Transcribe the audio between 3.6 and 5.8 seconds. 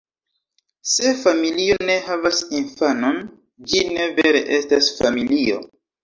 ĝi ne vere estas familio.